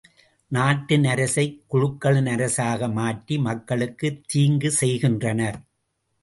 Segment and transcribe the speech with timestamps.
[0.51, 5.59] நாட்டின் அரசைக் குழுக்களின் அரசாக மாற்றி மக்களுக்குத் தீங்கு செய்கின்றனர்.